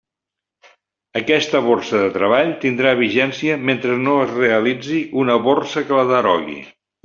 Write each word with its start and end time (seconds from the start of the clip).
Aquesta 1.19 1.61
borsa 1.65 1.99
de 2.05 2.09
treball 2.15 2.49
tindrà 2.65 2.95
vigència 3.01 3.61
mentre 3.69 4.01
no 4.09 4.17
es 4.25 4.35
realitzi 4.41 5.07
una 5.25 5.39
borsa 5.51 5.89
que 5.91 6.01
la 6.03 6.11
derogui. 6.17 6.61